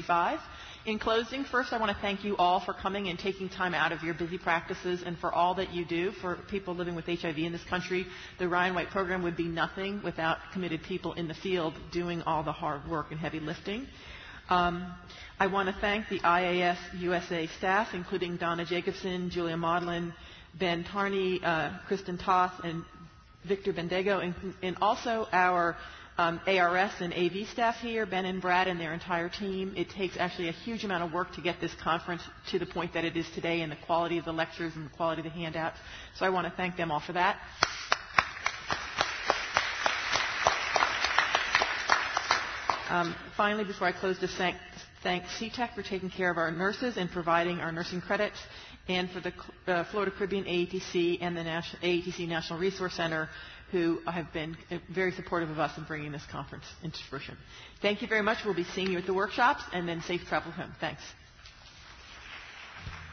[0.00, 0.40] 65.
[0.86, 3.92] In closing, first I want to thank you all for coming and taking time out
[3.92, 7.36] of your busy practices and for all that you do for people living with HIV
[7.36, 8.06] in this country.
[8.38, 12.42] The Ryan White program would be nothing without committed people in the field doing all
[12.42, 13.86] the hard work and heavy lifting.
[14.48, 14.90] Um,
[15.38, 20.14] I want to thank the IAS USA staff, including Donna Jacobsen, Julia Maudlin,
[20.58, 22.84] Ben Tarney, uh, Kristen Toth, and
[23.46, 24.20] Victor Bendego,
[24.62, 25.76] and, also our
[26.18, 29.72] um, ARS and AV staff here, Ben and Brad and their entire team.
[29.76, 32.92] It takes actually a huge amount of work to get this conference to the point
[32.92, 35.30] that it is today and the quality of the lectures and the quality of the
[35.30, 35.78] handouts.
[36.16, 37.38] So I want to thank them all for that.
[42.90, 44.56] Um, finally, before I close, just thank,
[45.02, 48.38] thank CTEC for taking care of our nurses and providing our nursing credits,
[48.88, 49.32] and for the
[49.66, 53.28] uh, Florida Caribbean AETC and the National, AETC National Resource Center,
[53.70, 54.56] who have been
[54.92, 57.36] very supportive of us in bringing this conference into fruition.
[57.80, 58.38] Thank you very much.
[58.44, 60.72] We'll be seeing you at the workshops, and then safe travel home.
[60.80, 61.02] Thanks.